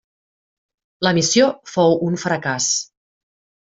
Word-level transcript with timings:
La 1.09 1.13
missió 1.19 1.51
fou 1.77 1.97
un 2.11 2.21
fracàs. 2.27 2.75